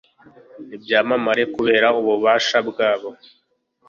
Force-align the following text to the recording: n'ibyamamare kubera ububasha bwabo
n'ibyamamare 0.67 1.43
kubera 1.55 1.87
ububasha 1.99 2.57
bwabo 2.69 3.09